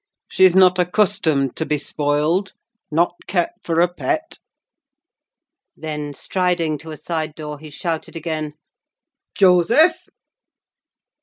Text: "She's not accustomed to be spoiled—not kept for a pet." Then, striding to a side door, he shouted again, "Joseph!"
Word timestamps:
"She's 0.27 0.55
not 0.55 0.79
accustomed 0.79 1.55
to 1.57 1.63
be 1.63 1.77
spoiled—not 1.77 3.13
kept 3.27 3.63
for 3.63 3.79
a 3.81 3.87
pet." 3.93 4.39
Then, 5.77 6.11
striding 6.15 6.79
to 6.79 6.89
a 6.89 6.97
side 6.97 7.35
door, 7.35 7.59
he 7.59 7.69
shouted 7.69 8.15
again, 8.15 8.55
"Joseph!" 9.35 10.07